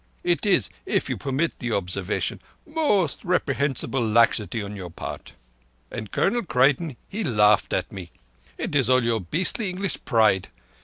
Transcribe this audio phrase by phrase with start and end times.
[0.23, 5.33] It is, if you permit the observation, most reprehensible laxity on your part.'
[5.91, 8.09] And Colonel Creighton, he laughed at me!
[8.57, 10.47] It is all your beastly English pride.